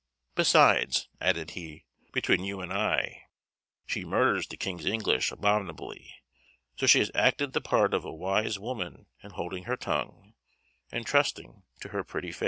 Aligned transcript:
"Besides," 0.33 1.09
added 1.19 1.51
he, 1.51 1.85
"between 2.11 2.43
you 2.43 2.59
and 2.59 2.73
I, 2.73 3.25
she 3.85 4.03
murders 4.03 4.47
the 4.47 4.57
king's 4.57 4.87
English 4.87 5.31
abominably; 5.31 6.15
so 6.75 6.87
she 6.87 6.97
has 6.97 7.11
acted 7.13 7.53
the 7.53 7.61
part 7.61 7.93
of 7.93 8.03
a 8.03 8.11
wise 8.11 8.57
woman 8.57 9.05
in 9.21 9.29
holding 9.29 9.65
her 9.65 9.77
tongue, 9.77 10.33
and 10.91 11.05
trusting 11.05 11.61
to 11.81 11.89
her 11.89 12.03
pretty 12.03 12.31
face." 12.31 12.39